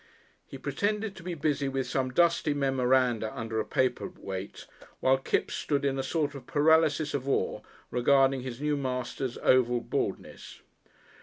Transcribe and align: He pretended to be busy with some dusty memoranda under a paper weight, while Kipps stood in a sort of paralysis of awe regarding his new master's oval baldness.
He 0.47 0.57
pretended 0.57 1.15
to 1.15 1.21
be 1.21 1.35
busy 1.35 1.69
with 1.69 1.85
some 1.85 2.09
dusty 2.09 2.55
memoranda 2.55 3.31
under 3.39 3.59
a 3.59 3.63
paper 3.65 4.07
weight, 4.07 4.65
while 4.99 5.19
Kipps 5.19 5.53
stood 5.53 5.85
in 5.85 5.99
a 5.99 6.01
sort 6.01 6.33
of 6.33 6.47
paralysis 6.47 7.13
of 7.13 7.29
awe 7.29 7.61
regarding 7.91 8.41
his 8.41 8.59
new 8.59 8.75
master's 8.75 9.37
oval 9.43 9.79
baldness. 9.79 10.61